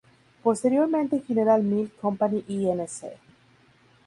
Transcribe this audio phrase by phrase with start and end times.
[0.41, 2.89] Posteriormente General Milk Company Inc.